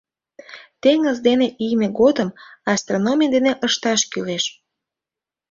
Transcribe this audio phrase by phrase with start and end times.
[0.81, 2.29] Теҥыз дене ийме годым
[2.73, 4.43] астрономий дене ышташ кӱлеш.